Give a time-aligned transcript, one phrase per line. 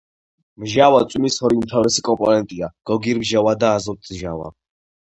[0.63, 4.55] მჟავა წვიმის ორი უმთავრესი კომპონენტია გოგირდმჟავა და აზოტმჟავა.